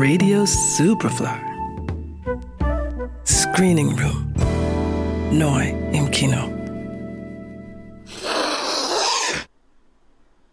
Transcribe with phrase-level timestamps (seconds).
[0.00, 1.26] Radio Superfly.
[3.26, 4.32] Screening Room.
[5.32, 6.48] Neu im Kino.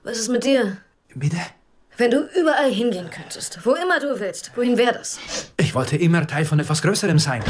[0.03, 0.77] Was ist mit dir?
[1.13, 1.37] Bitte?
[1.95, 5.19] Wenn du überall hingehen könntest, wo immer du willst, wohin wäre das?
[5.57, 7.43] Ich wollte immer Teil von etwas Größerem sein.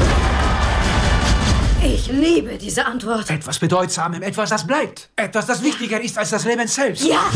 [1.82, 3.30] Ich liebe diese Antwort.
[3.30, 5.08] Etwas Bedeutsamem, etwas, das bleibt.
[5.16, 7.06] Etwas, das wichtiger ist als das Leben selbst.
[7.06, 7.30] Ja!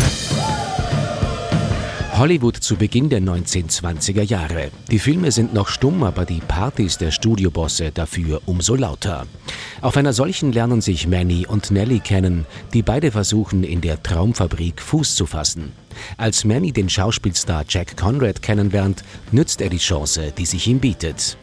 [2.20, 4.70] Hollywood zu Beginn der 1920er Jahre.
[4.90, 9.26] Die Filme sind noch stumm, aber die Partys der Studiobosse dafür umso lauter.
[9.80, 14.82] Auf einer solchen lernen sich Manny und Nellie kennen, die beide versuchen, in der Traumfabrik
[14.82, 15.72] Fuß zu fassen.
[16.18, 21.38] Als Manny den Schauspielstar Jack Conrad kennenlernt, nützt er die Chance, die sich ihm bietet.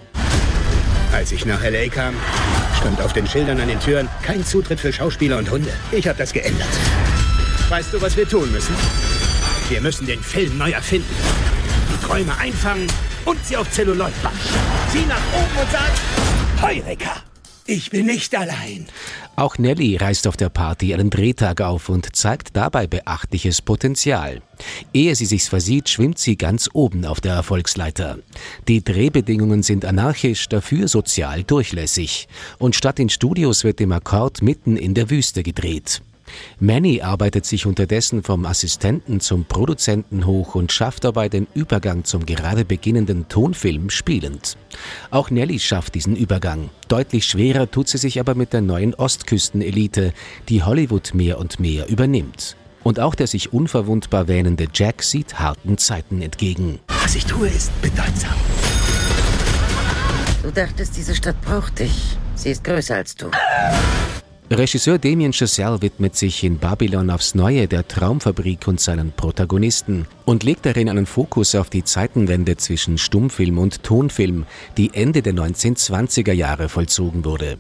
[1.12, 1.90] Als ich nach L.A.
[1.90, 2.14] kam,
[2.80, 5.72] stand auf den Schildern an den Türen kein Zutritt für Schauspieler und Hunde.
[5.92, 6.70] Ich habe das geändert.
[7.68, 8.76] Weißt du, was wir tun müssen?
[9.70, 11.14] Wir müssen den Film neu erfinden.
[11.92, 12.88] Die Träume einfangen
[13.26, 14.40] und sie auf Zelluloid bannen.
[14.92, 17.24] Sieh nach oben und sag, Heureka!
[17.70, 18.88] Ich bin nicht allein.
[19.36, 24.42] Auch Nelly reißt auf der Party einen Drehtag auf und zeigt dabei beachtliches Potenzial.
[24.94, 28.20] Ehe sie sich's versieht, schwimmt sie ganz oben auf der Erfolgsleiter.
[28.70, 32.30] Die Drehbedingungen sind anarchisch, dafür sozial durchlässig.
[32.58, 36.02] Und statt in Studios wird im Akkord mitten in der Wüste gedreht.
[36.60, 42.26] Manny arbeitet sich unterdessen vom Assistenten zum Produzenten hoch und schafft dabei den Übergang zum
[42.26, 44.58] gerade beginnenden Tonfilm spielend.
[45.12, 46.70] Auch Nelly schafft diesen Übergang.
[46.88, 50.14] Deutlich schwerer tut sie sich aber mit der neuen Ostküstenelite,
[50.50, 52.56] die Hollywood mehr und mehr übernimmt.
[52.84, 56.80] Und auch der sich unverwundbar wähnende Jack sieht harten Zeiten entgegen.
[57.04, 58.36] Was ich tue, ist bedeutsam.
[60.42, 62.18] Du dachtest, diese Stadt braucht dich.
[62.36, 63.30] Sie ist größer als du.
[64.50, 70.44] Regisseur Damien Chazelle widmet sich in Babylon aufs Neue der Traumfabrik und seinen Protagonisten und
[70.44, 74.46] legt darin einen Fokus auf die Zeitenwende zwischen Stummfilm und Tonfilm,
[74.78, 77.58] die Ende der 1920er Jahre vollzogen wurde.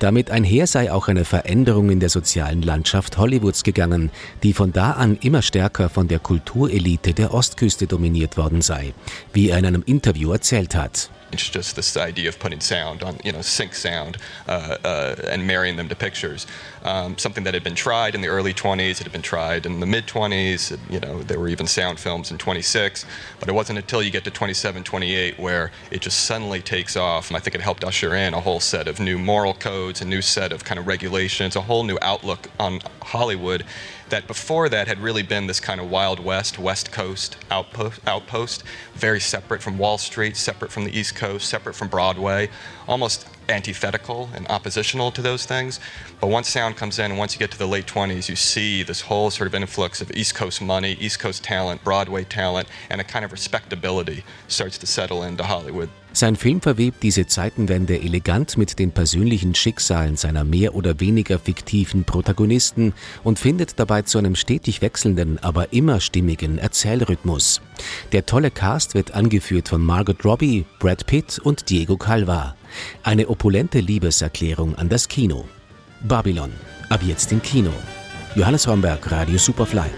[0.00, 4.10] Damit einher sei auch eine Veränderung in der sozialen Landschaft Hollywoods gegangen,
[4.42, 8.92] die von da an immer stärker von der Kulturelite der Ostküste dominiert worden sei,
[9.32, 11.10] wie er in einem Interview erzählt hat.
[11.34, 14.18] It's just this idea of putting sound on, you know, sync sound
[14.48, 16.46] uh, uh, and marrying them to pictures.
[16.84, 19.80] Um, something that had been tried in the early 20s, it had been tried in
[19.80, 20.78] the mid 20s.
[20.90, 23.04] You know, there were even sound films in 26,
[23.40, 27.28] but it wasn't until you get to 27, 28 where it just suddenly takes off.
[27.28, 30.04] And I think it helped usher in a whole set of new moral codes, a
[30.04, 33.64] new set of kind of regulations, a whole new outlook on Hollywood
[34.10, 38.62] that before that had really been this kind of Wild West, West Coast outpost, outpost,
[38.94, 42.50] very separate from Wall Street, separate from the East Coast, separate from Broadway,
[42.86, 45.80] almost antithetical and oppositional to those things.
[46.20, 48.82] But once sound comes in, and once you get to the late 20s, you see
[48.82, 53.00] this whole sort of influx of East Coast money, East Coast talent, Broadway talent, and
[53.00, 55.88] a kind of respectability starts to settle into Hollywood.
[56.16, 62.04] Sein Film verwebt diese Zeitenwende elegant mit den persönlichen Schicksalen seiner mehr oder weniger fiktiven
[62.04, 62.92] Protagonisten
[63.24, 67.60] und findet dabei zu einem stetig wechselnden, aber immer stimmigen Erzählrhythmus.
[68.12, 72.54] Der tolle Cast wird angeführt von Margot Robbie, Brad Pitt und Diego Calva.
[73.02, 75.44] Eine opulente Liebeserklärung an das Kino.
[76.02, 76.52] Babylon,
[76.88, 77.70] ab jetzt im Kino.
[78.34, 79.90] Johannes Romberg, Radio Superfly.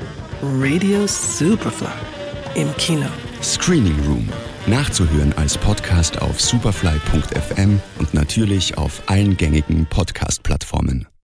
[0.43, 1.89] Radio Superfly.
[2.55, 3.07] Im Kino.
[3.43, 4.29] Screening Room.
[4.67, 11.07] Nachzuhören als Podcast auf superfly.fm und natürlich auf allen gängigen Podcast-Plattformen.